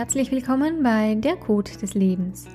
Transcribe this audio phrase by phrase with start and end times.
[0.00, 2.46] herzlich willkommen bei Der Code des Lebens,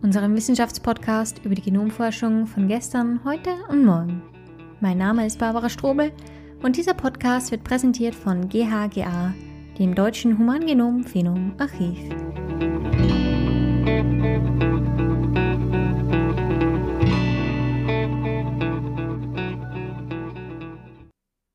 [0.00, 4.22] unserem Wissenschaftspodcast über die Genomforschung von gestern, heute und morgen.
[4.80, 6.12] Mein Name ist Barbara Strobel
[6.62, 9.34] und dieser Podcast wird präsentiert von GHGA,
[9.78, 11.98] dem Deutschen Humangenom Phenom Archiv.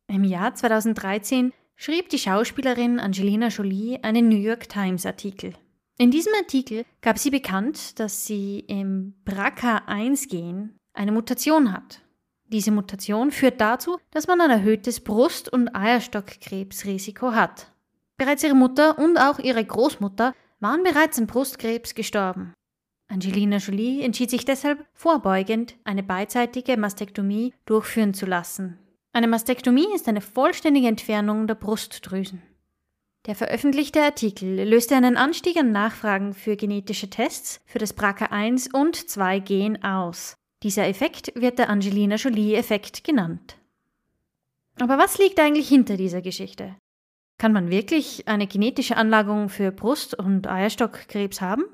[0.10, 5.54] Im Jahr 2013 schrieb die Schauspielerin Angelina Jolie einen New York Times Artikel.
[5.98, 12.02] In diesem Artikel gab sie bekannt, dass sie im BRCA1-Gen eine Mutation hat.
[12.46, 17.72] Diese Mutation führt dazu, dass man ein erhöhtes Brust- und Eierstockkrebsrisiko hat.
[18.18, 22.54] Bereits ihre Mutter und auch ihre Großmutter waren bereits an Brustkrebs gestorben.
[23.08, 28.80] Angelina Jolie entschied sich deshalb vorbeugend, eine beidseitige Mastektomie durchführen zu lassen.
[29.16, 32.42] Eine Mastektomie ist eine vollständige Entfernung der Brustdrüsen.
[33.28, 38.96] Der veröffentlichte Artikel löste einen Anstieg an Nachfragen für genetische Tests für das BRCA1 und
[38.96, 40.36] 2 Gen aus.
[40.64, 43.58] Dieser Effekt wird der Angelina Jolie-Effekt genannt.
[44.80, 46.76] Aber was liegt eigentlich hinter dieser Geschichte?
[47.38, 51.66] Kann man wirklich eine genetische Anlagung für Brust- und Eierstockkrebs haben?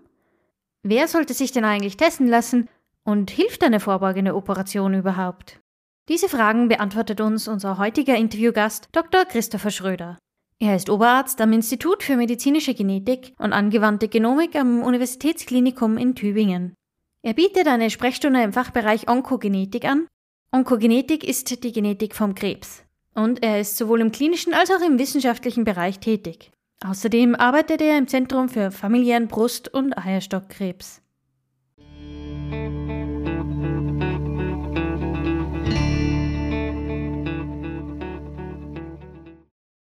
[0.84, 2.68] Wer sollte sich denn eigentlich testen lassen
[3.04, 5.62] und hilft eine vorbeugende Operation überhaupt?
[6.10, 9.26] Diese Fragen beantwortet uns unser heutiger Interviewgast Dr.
[9.26, 10.18] Christopher Schröder.
[10.58, 16.74] Er ist Oberarzt am Institut für medizinische Genetik und angewandte Genomik am Universitätsklinikum in Tübingen.
[17.22, 20.08] Er bietet eine Sprechstunde im Fachbereich Onkogenetik an.
[20.52, 22.84] Onkogenetik ist die Genetik vom Krebs.
[23.14, 26.50] Und er ist sowohl im klinischen als auch im wissenschaftlichen Bereich tätig.
[26.84, 31.04] Außerdem arbeitet er im Zentrum für familiären Brust- und Eierstockkrebs.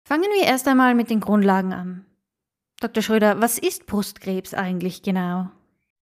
[0.08, 2.06] Fangen wir erst einmal mit den Grundlagen an.
[2.80, 3.02] Dr.
[3.02, 5.50] Schröder, was ist Brustkrebs eigentlich genau?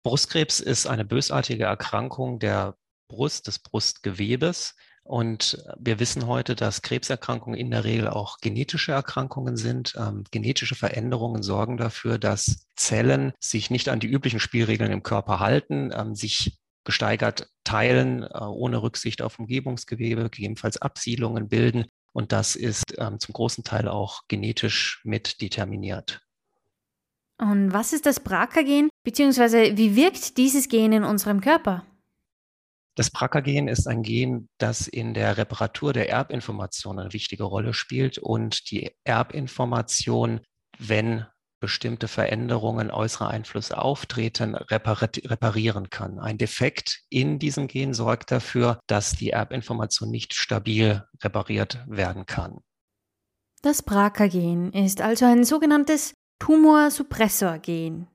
[0.03, 2.75] Brustkrebs ist eine bösartige Erkrankung der
[3.07, 4.75] Brust, des Brustgewebes.
[5.03, 9.95] Und wir wissen heute, dass Krebserkrankungen in der Regel auch genetische Erkrankungen sind.
[9.97, 15.39] Ähm, genetische Veränderungen sorgen dafür, dass Zellen sich nicht an die üblichen Spielregeln im Körper
[15.39, 21.85] halten, ähm, sich gesteigert teilen, äh, ohne Rücksicht auf Umgebungsgewebe, gegebenenfalls Absiedlungen bilden
[22.15, 26.21] und das ist ähm, zum großen Teil auch genetisch mit determiniert.
[27.37, 31.85] Und was ist das BRCA-Gen, beziehungsweise wie wirkt dieses Gen in unserem Körper?
[32.95, 38.17] Das BRCA-Gen ist ein Gen, das in der Reparatur der Erbinformation eine wichtige Rolle spielt
[38.17, 40.39] und die Erbinformation,
[40.79, 41.25] wenn
[41.59, 46.19] bestimmte Veränderungen, äußere Einflüsse auftreten, reparieren kann.
[46.19, 52.59] Ein Defekt in diesem Gen sorgt dafür, dass die Erbinformation nicht stabil repariert werden kann.
[53.61, 58.07] Das BRCA-Gen ist also ein sogenanntes Tumorsuppressor-Gen.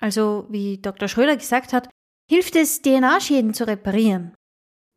[0.00, 1.08] Also, wie Dr.
[1.08, 1.88] Schröder gesagt hat,
[2.28, 4.34] hilft es, DNA-Schäden zu reparieren.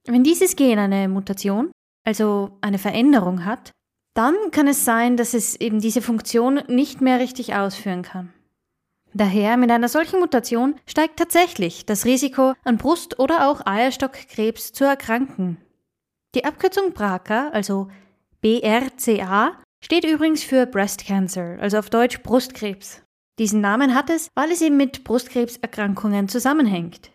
[0.06, 1.72] Wenn dieses Gen eine Mutation,
[2.06, 3.72] also eine Veränderung hat,
[4.18, 8.34] dann kann es sein, dass es eben diese Funktion nicht mehr richtig ausführen kann.
[9.14, 14.86] Daher mit einer solchen Mutation steigt tatsächlich das Risiko, an Brust- oder auch Eierstockkrebs zu
[14.86, 15.58] erkranken.
[16.34, 17.90] Die Abkürzung BRCA, also
[18.42, 23.04] BRCA, steht übrigens für Breast Cancer, also auf Deutsch Brustkrebs.
[23.38, 27.12] Diesen Namen hat es, weil es eben mit Brustkrebserkrankungen zusammenhängt.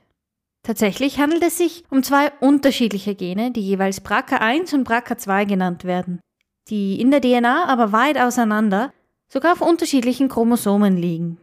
[0.64, 6.20] Tatsächlich handelt es sich um zwei unterschiedliche Gene, die jeweils BRCA1 und BRCA2 genannt werden
[6.68, 8.92] die in der DNA aber weit auseinander,
[9.28, 11.38] sogar auf unterschiedlichen Chromosomen liegen.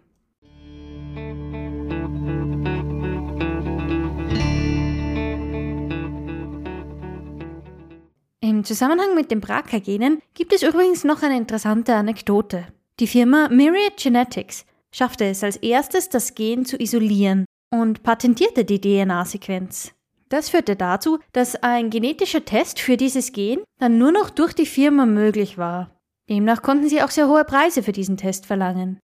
[8.41, 12.68] Im Zusammenhang mit den BRCA-Genen gibt es übrigens noch eine interessante Anekdote.
[13.00, 18.81] Die Firma Myriad Genetics schaffte es als erstes, das Gen zu isolieren und patentierte die
[18.81, 19.94] DNA-Sequenz.
[20.30, 24.68] Das führte dazu, dass ein genetischer Test für dieses Gen dann nur noch durch die
[24.68, 26.00] Firma möglich war.
[26.30, 29.00] Demnach konnten sie auch sehr hohe Preise für diesen Test verlangen.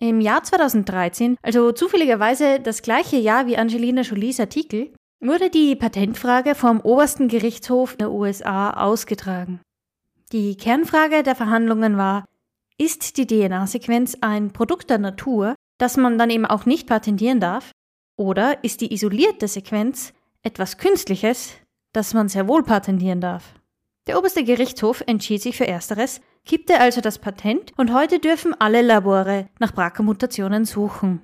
[0.00, 6.54] Im Jahr 2013, also zufälligerweise das gleiche Jahr wie Angelina Jolies Artikel, wurde die Patentfrage
[6.54, 9.60] vom obersten Gerichtshof der USA ausgetragen.
[10.30, 12.26] Die Kernfrage der Verhandlungen war,
[12.76, 17.72] ist die DNA-Sequenz ein Produkt der Natur, das man dann eben auch nicht patentieren darf,
[18.16, 20.12] oder ist die isolierte Sequenz
[20.42, 21.54] etwas Künstliches,
[21.92, 23.54] das man sehr wohl patentieren darf.
[24.06, 28.80] Der oberste Gerichtshof entschied sich für Ersteres, kippte also das Patent und heute dürfen alle
[28.80, 31.20] Labore nach BRCA-Mutationen suchen.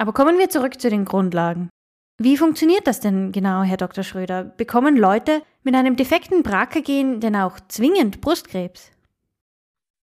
[0.00, 1.68] Aber kommen wir zurück zu den Grundlagen.
[2.20, 4.04] Wie funktioniert das denn genau, Herr Dr.
[4.04, 4.44] Schröder?
[4.44, 8.90] Bekommen Leute mit einem defekten BRCA-Gen denn auch zwingend Brustkrebs?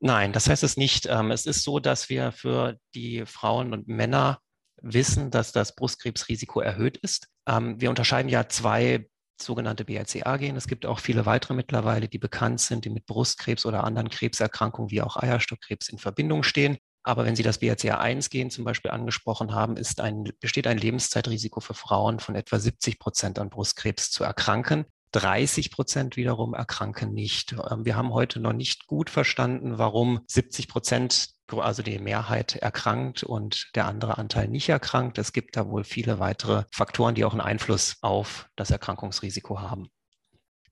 [0.05, 1.07] Nein, das heißt es nicht.
[1.07, 4.41] Ähm, es ist so, dass wir für die Frauen und Männer
[4.83, 7.29] wissen, dass das Brustkrebsrisiko erhöht ist.
[7.47, 9.07] Ähm, wir unterscheiden ja zwei
[9.41, 10.59] sogenannte BRCA-Gene.
[10.59, 14.91] Es gibt auch viele weitere mittlerweile, die bekannt sind, die mit Brustkrebs oder anderen Krebserkrankungen
[14.91, 16.79] wie auch Eierstockkrebs in Verbindung stehen.
[17.05, 22.19] Aber wenn Sie das BRCA1-Gen zum Beispiel angesprochen haben, ein, besteht ein Lebenszeitrisiko für Frauen
[22.19, 24.85] von etwa 70 Prozent an Brustkrebs zu erkranken.
[25.13, 27.55] 30 Prozent wiederum erkranken nicht.
[27.71, 33.23] Ähm, wir haben heute noch nicht gut verstanden, warum 70 Prozent, also die Mehrheit erkrankt
[33.23, 35.19] und der andere Anteil nicht erkrankt.
[35.19, 39.89] Es gibt da wohl viele weitere Faktoren, die auch einen Einfluss auf das Erkrankungsrisiko haben.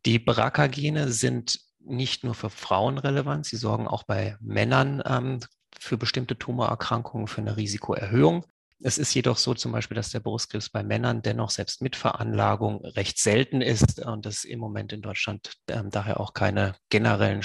[0.07, 5.41] Die BRCA-Gene sind nicht nur für Frauen relevant, sie sorgen auch bei Männern ähm,
[5.79, 8.45] für bestimmte Tumorerkrankungen für eine Risikoerhöhung.
[8.83, 12.83] Es ist jedoch so zum Beispiel, dass der Brustkrebs bei Männern dennoch selbst mit Veranlagung
[12.85, 17.43] recht selten ist und es im Moment in Deutschland äh, daher auch keine generellen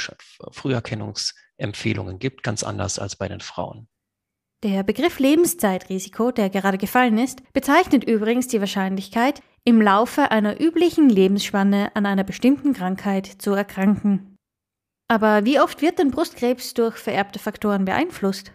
[0.52, 3.90] Früherkennungsempfehlungen gibt, ganz anders als bei den Frauen.
[4.64, 11.10] Der Begriff Lebenszeitrisiko, der gerade gefallen ist, bezeichnet übrigens die Wahrscheinlichkeit, im Laufe einer üblichen
[11.10, 14.38] Lebensspanne an einer bestimmten Krankheit zu erkranken.
[15.08, 18.54] Aber wie oft wird denn Brustkrebs durch vererbte Faktoren beeinflusst?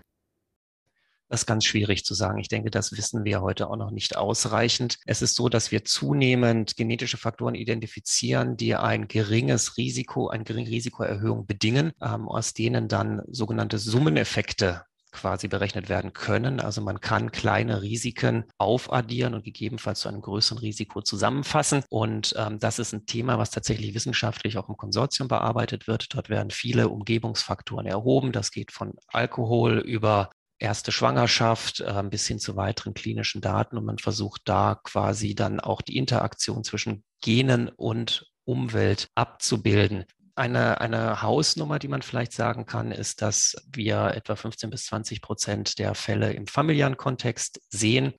[1.30, 2.40] Das ist ganz schwierig zu sagen.
[2.40, 4.98] Ich denke, das wissen wir heute auch noch nicht ausreichend.
[5.06, 10.70] Es ist so, dass wir zunehmend genetische Faktoren identifizieren, die ein geringes Risiko, eine geringe
[10.70, 14.82] Risikoerhöhung bedingen, ähm, aus denen dann sogenannte Summeneffekte
[15.12, 16.58] quasi berechnet werden können.
[16.58, 21.84] Also man kann kleine Risiken aufaddieren und gegebenenfalls zu einem größeren Risiko zusammenfassen.
[21.90, 26.12] Und ähm, das ist ein Thema, was tatsächlich wissenschaftlich auch im Konsortium bearbeitet wird.
[26.12, 28.32] Dort werden viele Umgebungsfaktoren erhoben.
[28.32, 30.30] Das geht von Alkohol über
[30.60, 35.58] erste Schwangerschaft äh, bis hin zu weiteren klinischen Daten und man versucht da quasi dann
[35.58, 40.04] auch die Interaktion zwischen Genen und Umwelt abzubilden.
[40.36, 45.20] Eine, eine Hausnummer, die man vielleicht sagen kann, ist, dass wir etwa 15 bis 20
[45.20, 48.14] Prozent der Fälle im familiären Kontext sehen.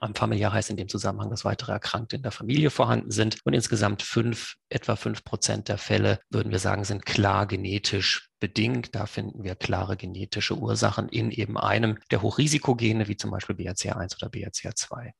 [0.00, 3.38] Am Familiar heißt in dem Zusammenhang, dass weitere Erkrankte in der Familie vorhanden sind.
[3.44, 8.94] Und insgesamt fünf, etwa fünf Prozent der Fälle, würden wir sagen, sind klar genetisch bedingt.
[8.94, 14.16] Da finden wir klare genetische Ursachen in eben einem der Hochrisikogene, wie zum Beispiel BRCA1
[14.16, 15.12] oder BRCA2.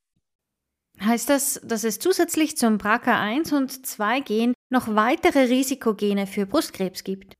[1.00, 7.04] Heißt das, dass es zusätzlich zum BRCA1 und 2 Gen noch weitere Risikogene für Brustkrebs
[7.04, 7.34] gibt?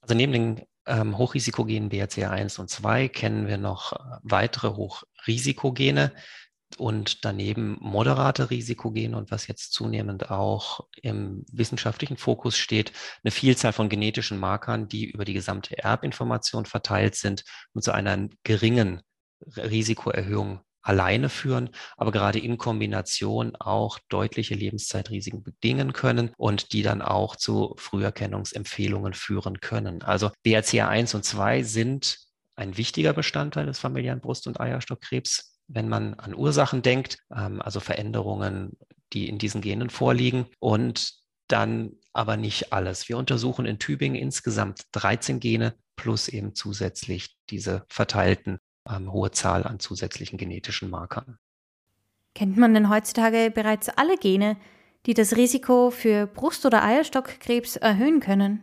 [0.00, 6.12] Also neben den ähm, Hochrisikogenen BRCA1 und 2 kennen wir noch äh, weitere Hochrisikogene
[6.76, 12.92] und daneben moderate Risikogene und was jetzt zunehmend auch im wissenschaftlichen Fokus steht,
[13.22, 18.28] eine Vielzahl von genetischen Markern, die über die gesamte Erbinformation verteilt sind und zu einer
[18.42, 19.02] geringen
[19.56, 27.02] Risikoerhöhung alleine führen, aber gerade in Kombination auch deutliche Lebenszeitrisiken bedingen können und die dann
[27.02, 30.02] auch zu Früherkennungsempfehlungen führen können.
[30.02, 32.18] Also BRCA1 und 2 sind
[32.56, 37.80] ein wichtiger Bestandteil des familiären Brust- und Eierstockkrebs, wenn man an Ursachen denkt, ähm, also
[37.80, 38.76] Veränderungen,
[39.12, 41.14] die in diesen Genen vorliegen und
[41.46, 43.08] dann aber nicht alles.
[43.08, 48.58] Wir untersuchen in Tübingen insgesamt 13 Gene plus eben zusätzlich diese verteilten
[48.90, 51.38] ähm, hohe Zahl an zusätzlichen genetischen Markern.
[52.34, 54.56] Kennt man denn heutzutage bereits alle Gene,
[55.06, 58.62] die das Risiko für Brust- oder Eierstockkrebs erhöhen können?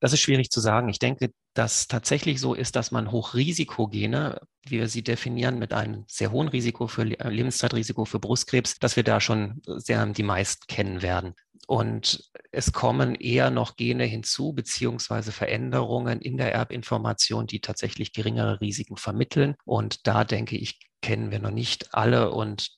[0.00, 0.88] Das ist schwierig zu sagen.
[0.88, 6.04] Ich denke, dass tatsächlich so ist, dass man Hochrisikogene, wie wir sie definieren, mit einem
[6.08, 10.66] sehr hohen Risiko für äh, Lebenszeitrisiko für Brustkrebs, dass wir da schon sehr die meisten
[10.66, 11.34] kennen werden.
[11.66, 18.60] Und es kommen eher noch Gene hinzu, beziehungsweise Veränderungen in der Erbinformation, die tatsächlich geringere
[18.60, 19.54] Risiken vermitteln.
[19.64, 22.30] Und da denke ich, kennen wir noch nicht alle.
[22.30, 22.70] Und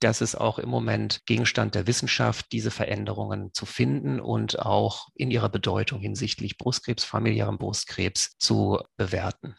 [0.00, 5.30] das ist auch im Moment Gegenstand der Wissenschaft, diese Veränderungen zu finden und auch in
[5.30, 9.56] ihrer Bedeutung hinsichtlich Brustkrebs, familiärem Brustkrebs zu bewerten.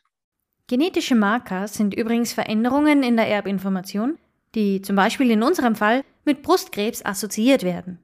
[0.67, 4.17] Genetische Marker sind übrigens Veränderungen in der Erbinformation,
[4.53, 7.99] die zum Beispiel in unserem Fall mit Brustkrebs assoziiert werden.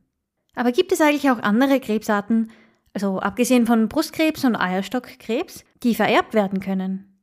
[0.56, 2.52] Aber gibt es eigentlich auch andere Krebsarten,
[2.94, 7.20] also abgesehen von Brustkrebs und Eierstockkrebs, die vererbt werden können?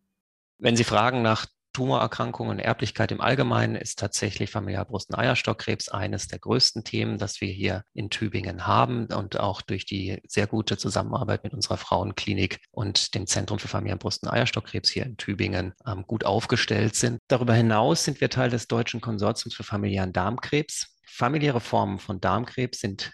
[0.58, 5.88] Wenn Sie fragen nach Tumorerkrankungen und Erblichkeit im Allgemeinen ist tatsächlich familiär Brust- und Eierstockkrebs
[5.88, 10.48] eines der größten Themen, das wir hier in Tübingen haben und auch durch die sehr
[10.48, 15.16] gute Zusammenarbeit mit unserer Frauenklinik und dem Zentrum für familiär Brust- und Eierstockkrebs hier in
[15.16, 17.20] Tübingen ähm, gut aufgestellt sind.
[17.28, 20.96] Darüber hinaus sind wir Teil des Deutschen Konsortiums für familiären Darmkrebs.
[21.06, 23.12] Familiäre Formen von Darmkrebs sind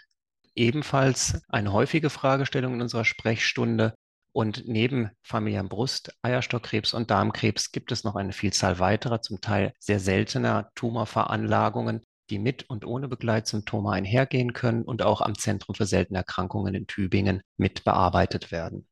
[0.57, 3.93] ebenfalls eine häufige Fragestellung in unserer Sprechstunde.
[4.33, 9.73] Und neben familiären Brust-, Eierstockkrebs und Darmkrebs gibt es noch eine Vielzahl weiterer, zum Teil
[9.79, 15.85] sehr seltener Tumorveranlagungen, die mit und ohne Begleitsymptome einhergehen können und auch am Zentrum für
[15.85, 18.87] seltene Erkrankungen in Tübingen mit bearbeitet werden.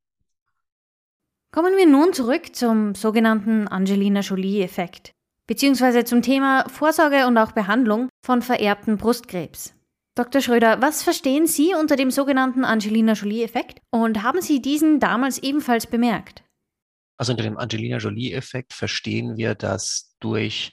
[1.51, 5.11] Kommen wir nun zurück zum sogenannten Angelina Jolie-Effekt,
[5.47, 9.73] beziehungsweise zum Thema Vorsorge und auch Behandlung von vererbten Brustkrebs.
[10.15, 10.41] Dr.
[10.41, 15.87] Schröder, was verstehen Sie unter dem sogenannten Angelina Jolie-Effekt und haben Sie diesen damals ebenfalls
[15.87, 16.41] bemerkt?
[17.17, 20.71] Also unter dem Angelina Jolie-Effekt verstehen wir, dass durch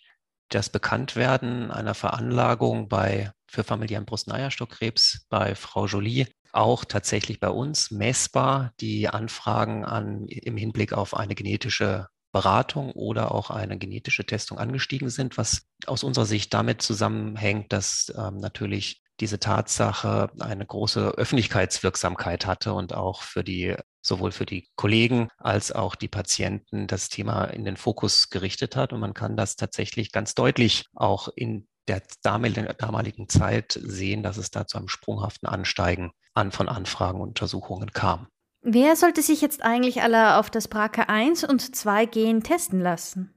[0.48, 7.90] das Bekanntwerden einer Veranlagung bei, für familiären Brust-Eierstockkrebs bei Frau Jolie auch tatsächlich bei uns
[7.90, 14.58] messbar die Anfragen an, im Hinblick auf eine genetische Beratung oder auch eine genetische Testung
[14.58, 21.10] angestiegen sind, was aus unserer Sicht damit zusammenhängt, dass ähm, natürlich diese Tatsache eine große
[21.10, 27.08] Öffentlichkeitswirksamkeit hatte und auch für die sowohl für die Kollegen als auch die Patienten das
[27.08, 28.92] Thema in den Fokus gerichtet hat.
[28.92, 34.50] Und man kann das tatsächlich ganz deutlich auch in der damaligen Zeit sehen, dass es
[34.50, 38.28] da zu einem sprunghaften Ansteigen an von Anfragen und Untersuchungen kam.
[38.62, 43.34] Wer sollte sich jetzt eigentlich alle auf das BRCA1 und 2 Gen testen lassen?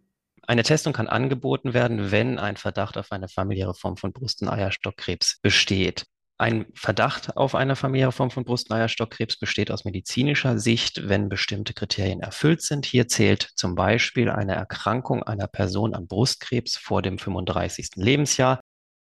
[0.47, 4.49] Eine Testung kann angeboten werden, wenn ein Verdacht auf eine familiäre Form von Brust- und
[4.49, 6.05] Eierstockkrebs besteht.
[6.37, 11.29] Ein Verdacht auf eine familiäre Form von Brust- und Eierstockkrebs besteht aus medizinischer Sicht, wenn
[11.29, 12.85] bestimmte Kriterien erfüllt sind.
[12.85, 17.91] Hier zählt zum Beispiel eine Erkrankung einer Person an Brustkrebs vor dem 35.
[17.95, 18.59] Lebensjahr,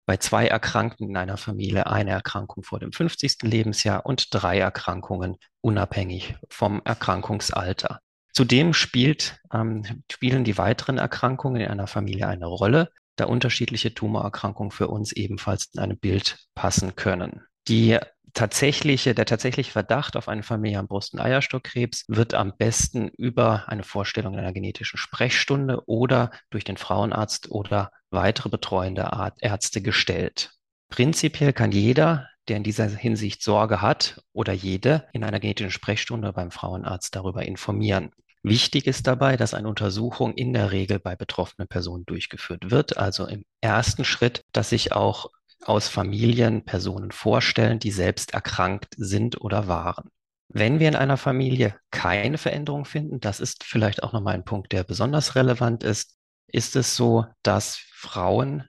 [0.05, 3.37] bei zwei Erkrankten in einer Familie eine Erkrankung vor dem 50.
[3.41, 8.01] Lebensjahr und drei Erkrankungen unabhängig vom Erkrankungsalter.
[8.35, 14.71] Zudem spielt, ähm, spielen die weiteren Erkrankungen in einer Familie eine Rolle, da unterschiedliche Tumorerkrankungen
[14.71, 17.43] für uns ebenfalls in ein Bild passen können.
[17.69, 17.97] Die
[18.33, 23.83] tatsächliche, der tatsächliche Verdacht auf einen familiären Brust- und Eierstockkrebs wird am besten über eine
[23.83, 30.51] Vorstellung in einer genetischen Sprechstunde oder durch den Frauenarzt oder weitere betreuende Ärzte gestellt.
[30.89, 36.31] Prinzipiell kann jeder der in dieser Hinsicht Sorge hat oder jede in einer genetischen Sprechstunde
[36.33, 38.11] beim Frauenarzt darüber informieren.
[38.47, 42.95] Wichtig ist dabei, dass eine Untersuchung in der Regel bei betroffenen Personen durchgeführt wird.
[42.95, 45.31] Also im ersten Schritt, dass sich auch
[45.63, 50.09] aus Familien Personen vorstellen, die selbst erkrankt sind oder waren.
[50.47, 54.73] Wenn wir in einer Familie keine Veränderung finden, das ist vielleicht auch nochmal ein Punkt,
[54.73, 56.15] der besonders relevant ist,
[56.47, 58.65] ist es so, dass Frauen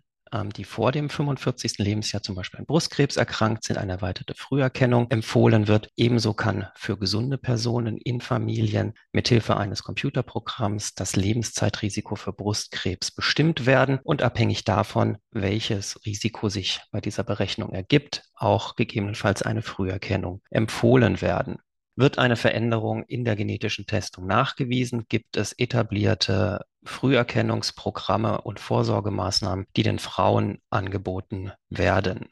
[0.55, 1.79] die vor dem 45.
[1.79, 5.91] Lebensjahr zum Beispiel an Brustkrebs erkrankt sind, eine erweiterte Früherkennung empfohlen wird.
[5.97, 13.67] Ebenso kann für gesunde Personen in Familien mithilfe eines Computerprogramms das Lebenszeitrisiko für Brustkrebs bestimmt
[13.67, 20.43] werden und abhängig davon, welches Risiko sich bei dieser Berechnung ergibt, auch gegebenenfalls eine Früherkennung
[20.51, 21.59] empfohlen werden.
[21.97, 29.83] Wird eine Veränderung in der genetischen Testung nachgewiesen, gibt es etablierte Früherkennungsprogramme und Vorsorgemaßnahmen, die
[29.83, 32.29] den Frauen angeboten werden.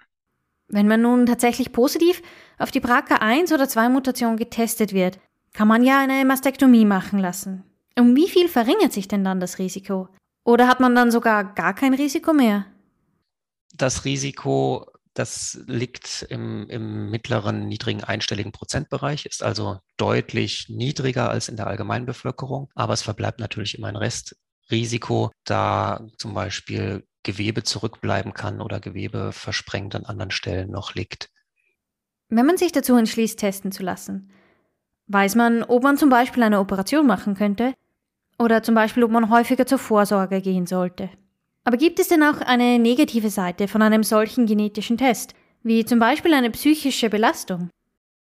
[0.68, 2.22] Wenn man nun tatsächlich positiv
[2.58, 5.18] auf die BRCA1 oder 2 Mutation getestet wird,
[5.52, 7.64] kann man ja eine Mastektomie machen lassen.
[7.98, 10.08] Um wie viel verringert sich denn dann das Risiko?
[10.44, 12.66] Oder hat man dann sogar gar kein Risiko mehr?
[13.74, 21.48] Das Risiko das liegt im, im mittleren, niedrigen einstelligen Prozentbereich, ist also deutlich niedriger als
[21.48, 22.68] in der Allgemeinbevölkerung.
[22.74, 29.32] Aber es verbleibt natürlich immer ein Restrisiko, da zum Beispiel Gewebe zurückbleiben kann oder Gewebe
[29.32, 31.30] versprengt an anderen Stellen noch liegt.
[32.28, 34.30] Wenn man sich dazu entschließt, testen zu lassen,
[35.06, 37.74] weiß man, ob man zum Beispiel eine Operation machen könnte
[38.38, 41.10] oder zum Beispiel, ob man häufiger zur Vorsorge gehen sollte.
[41.64, 45.98] Aber gibt es denn auch eine negative Seite von einem solchen genetischen Test, wie zum
[45.98, 47.70] Beispiel eine psychische Belastung?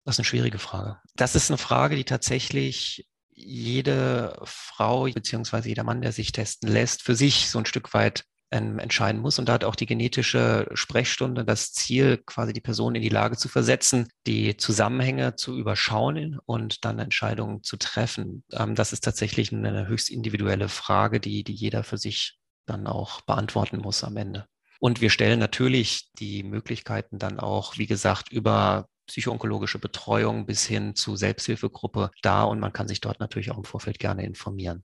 [0.04, 0.98] Das ist eine schwierige Frage.
[1.16, 5.68] Das ist eine Frage, die tatsächlich jede Frau bzw.
[5.68, 9.38] jeder Mann, der sich testen lässt, für sich so ein Stück weit ähm, entscheiden muss.
[9.38, 13.36] Und da hat auch die genetische Sprechstunde das Ziel, quasi die Person in die Lage
[13.36, 18.44] zu versetzen, die Zusammenhänge zu überschauen und dann Entscheidungen zu treffen.
[18.52, 23.20] Ähm, das ist tatsächlich eine höchst individuelle Frage, die, die jeder für sich dann auch
[23.22, 24.46] beantworten muss am Ende.
[24.80, 30.94] Und wir stellen natürlich die Möglichkeiten dann auch, wie gesagt, über psychoonkologische Betreuung bis hin
[30.94, 34.84] zu Selbsthilfegruppe dar und man kann sich dort natürlich auch im Vorfeld gerne informieren.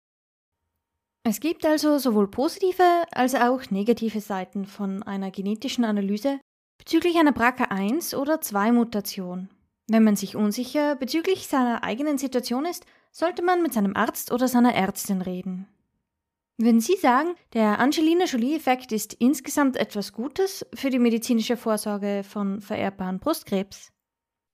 [1.23, 6.39] Es gibt also sowohl positive als auch negative Seiten von einer genetischen Analyse
[6.77, 9.49] bezüglich einer BRCA1 oder 2 Mutation.
[9.87, 14.47] Wenn man sich unsicher bezüglich seiner eigenen Situation ist, sollte man mit seinem Arzt oder
[14.47, 15.67] seiner Ärztin reden.
[16.57, 22.61] Würden Sie sagen, der Angelina Jolie-Effekt ist insgesamt etwas Gutes für die medizinische Vorsorge von
[22.61, 23.91] vererbbaren Brustkrebs?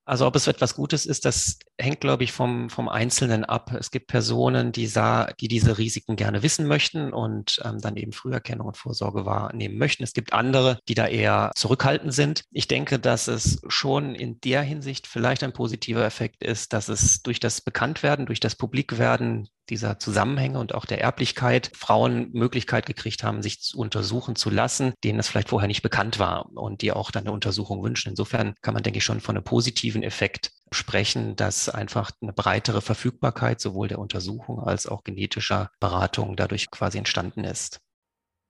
[0.04, 3.72] Also ob es etwas Gutes ist, das hängt, glaube ich, vom, vom Einzelnen ab.
[3.80, 8.12] Es gibt Personen, die, sah, die diese Risiken gerne wissen möchten und ähm, dann eben
[8.12, 10.04] Früherkennung und Vorsorge wahrnehmen möchten.
[10.04, 12.44] Es gibt andere, die da eher zurückhaltend sind.
[12.52, 17.22] Ich denke, dass es schon in der Hinsicht vielleicht ein positiver Effekt ist, dass es
[17.22, 23.24] durch das Bekanntwerden, durch das Publikwerden dieser Zusammenhänge und auch der Erblichkeit Frauen Möglichkeit gekriegt
[23.24, 26.92] haben, sich zu untersuchen zu lassen, denen es vielleicht vorher nicht bekannt war und die
[26.92, 28.10] auch dann eine Untersuchung wünschen.
[28.10, 32.82] Insofern kann man, denke ich, schon von einem positiven Effekt sprechen, dass einfach eine breitere
[32.82, 37.80] Verfügbarkeit sowohl der Untersuchung als auch genetischer Beratung dadurch quasi entstanden ist.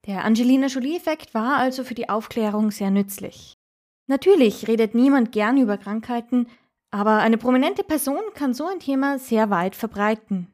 [0.06, 3.54] Der Angelina Jolie-Effekt war also für die Aufklärung sehr nützlich.
[4.08, 6.48] Natürlich redet niemand gern über Krankheiten,
[6.90, 10.48] aber eine prominente Person kann so ein Thema sehr weit verbreiten.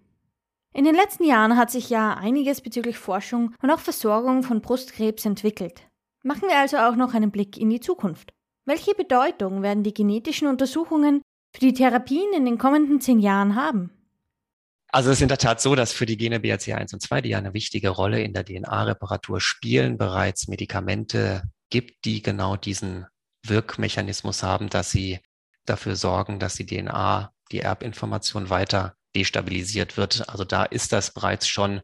[0.79, 5.25] In den letzten Jahren hat sich ja einiges bezüglich Forschung und auch Versorgung von Brustkrebs
[5.25, 5.83] entwickelt.
[6.23, 8.33] Machen wir also auch noch einen Blick in die Zukunft.
[8.65, 11.21] Welche Bedeutung werden die genetischen Untersuchungen
[11.53, 13.91] für die Therapien in den kommenden zehn Jahren haben?
[14.93, 17.31] Also es ist in der Tat so, dass für die Gene BRCA1 und 2, die
[17.31, 23.05] ja eine wichtige Rolle in der DNA-Reparatur spielen, bereits Medikamente gibt, die genau diesen
[23.45, 25.19] Wirkmechanismus haben, dass sie
[25.65, 30.29] dafür sorgen, dass die DNA, die Erbinformation weiter destabilisiert wird.
[30.29, 31.83] Also da ist das bereits schon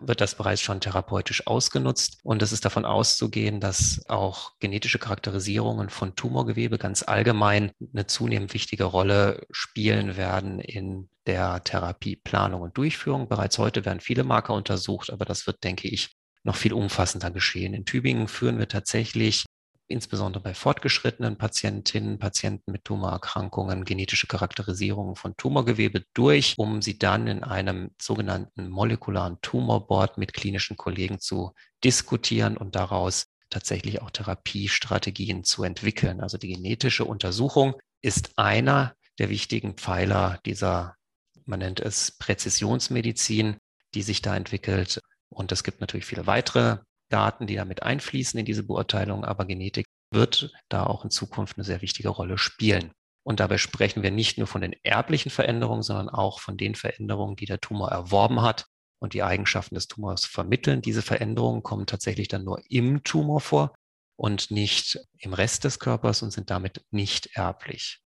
[0.00, 2.18] wird das bereits schon therapeutisch ausgenutzt.
[2.22, 8.54] Und es ist davon auszugehen, dass auch genetische Charakterisierungen von Tumorgewebe ganz allgemein eine zunehmend
[8.54, 13.28] wichtige Rolle spielen werden in der Therapieplanung und Durchführung.
[13.28, 17.72] Bereits heute werden viele Marker untersucht, aber das wird, denke ich, noch viel umfassender geschehen.
[17.72, 19.44] In Tübingen führen wir tatsächlich
[19.86, 27.26] insbesondere bei fortgeschrittenen Patientinnen, Patienten mit Tumorerkrankungen, genetische Charakterisierungen von Tumorgewebe durch, um sie dann
[27.26, 35.44] in einem sogenannten molekularen Tumorboard mit klinischen Kollegen zu diskutieren und daraus tatsächlich auch Therapiestrategien
[35.44, 36.20] zu entwickeln.
[36.20, 40.96] Also die genetische Untersuchung ist einer der wichtigen Pfeiler dieser,
[41.44, 43.58] man nennt es Präzisionsmedizin,
[43.94, 45.00] die sich da entwickelt.
[45.28, 49.86] Und es gibt natürlich viele weitere Daten, die damit einfließen in diese Beurteilung, aber Genetik
[50.10, 52.92] wird da auch in Zukunft eine sehr wichtige Rolle spielen.
[53.24, 57.36] Und dabei sprechen wir nicht nur von den erblichen Veränderungen, sondern auch von den Veränderungen,
[57.36, 58.66] die der Tumor erworben hat
[58.98, 60.82] und die Eigenschaften des Tumors vermitteln.
[60.82, 63.74] Diese Veränderungen kommen tatsächlich dann nur im Tumor vor
[64.16, 68.00] und nicht im Rest des Körpers und sind damit nicht erblich.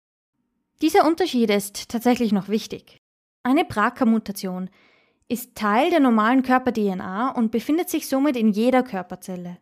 [0.81, 3.01] Dieser Unterschied ist tatsächlich noch wichtig.
[3.43, 4.71] Eine BRCA-Mutation
[5.29, 9.59] ist Teil der normalen Körper-DNA und befindet sich somit in jeder Körperzelle.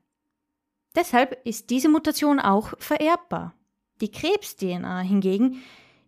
[0.95, 3.55] Deshalb ist diese Mutation auch vererbbar.
[4.01, 5.63] Die Krebs-DNA hingegen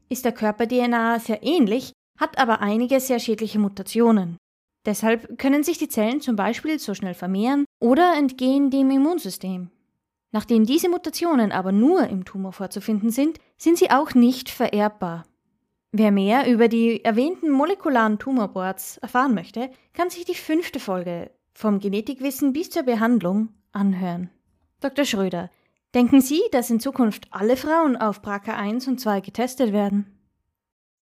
[0.08, 4.38] ist der Körper-DNA sehr ähnlich, hat aber einige sehr schädliche Mutationen.
[4.86, 9.70] Deshalb können sich die Zellen zum Beispiel so schnell vermehren oder entgehen dem Immunsystem.
[10.30, 15.24] Nachdem diese Mutationen aber nur im Tumor vorzufinden sind, sind sie auch nicht vererbbar.
[15.92, 21.80] Wer mehr über die erwähnten molekularen Tumorboards erfahren möchte, kann sich die fünfte Folge vom
[21.80, 24.30] Genetikwissen bis zur Behandlung anhören.
[24.80, 25.06] Dr.
[25.06, 25.50] Schröder,
[25.94, 30.18] denken Sie, dass in Zukunft alle Frauen auf BRCA1 und 2 getestet werden?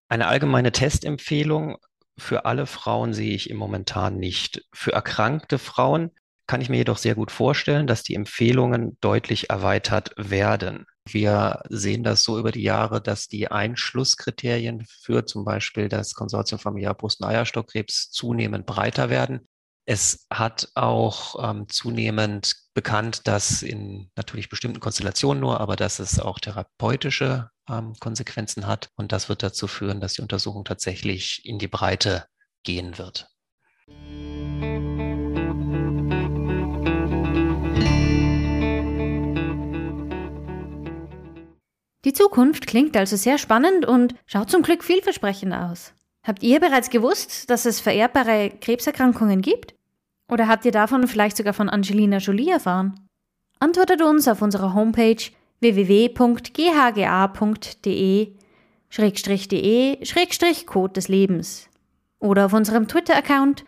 [0.09, 1.79] Eine allgemeine Testempfehlung
[2.17, 4.65] für alle Frauen sehe ich im Momentan nicht.
[4.73, 6.13] Für erkrankte Frauen
[6.47, 10.87] kann ich mir jedoch sehr gut vorstellen, dass die Empfehlungen deutlich erweitert werden.
[11.09, 16.59] Wir sehen das so über die Jahre, dass die Einschlusskriterien für zum Beispiel das Konsortium
[16.59, 19.47] Familiar Brust- und Eierstockkrebs zunehmend breiter werden.
[19.89, 26.19] Es hat auch ähm, zunehmend bekannt, dass in natürlich bestimmten Konstellationen nur, aber dass es
[26.19, 28.91] auch therapeutische ähm, Konsequenzen hat.
[28.97, 32.27] Und das wird dazu führen, dass die Untersuchung tatsächlich in die Breite
[32.65, 33.29] gehen wird.
[42.07, 45.93] Die Zukunft klingt also sehr spannend und schaut zum Glück vielversprechend aus.
[46.25, 49.75] Habt ihr bereits gewusst, dass es vererbbare Krebserkrankungen gibt?
[50.31, 53.09] Oder habt ihr davon vielleicht sogar von Angelina Jolie erfahren?
[53.59, 55.17] Antwortet uns auf unserer Homepage
[55.59, 56.15] www.ghga.de
[59.51, 61.69] de Code des Lebens
[62.21, 63.65] oder auf unserem Twitter-Account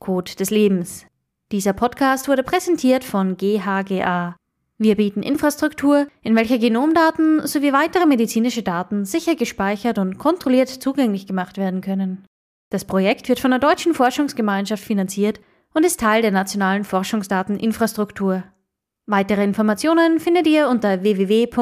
[0.00, 1.06] Code des Lebens.
[1.52, 4.39] Dieser Podcast wurde präsentiert von GHGA.
[4.82, 11.26] Wir bieten Infrastruktur, in welcher Genomdaten sowie weitere medizinische Daten sicher gespeichert und kontrolliert zugänglich
[11.26, 12.24] gemacht werden können.
[12.70, 15.38] Das Projekt wird von der Deutschen Forschungsgemeinschaft finanziert
[15.74, 18.42] und ist Teil der nationalen Forschungsdateninfrastruktur.
[19.04, 21.58] Weitere Informationen findet ihr unter www.ghga.de.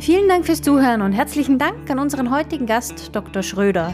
[0.00, 3.42] Vielen Dank fürs Zuhören und herzlichen Dank an unseren heutigen Gast Dr.
[3.42, 3.92] Schröder.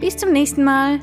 [0.00, 1.00] Bis zum nächsten Mal.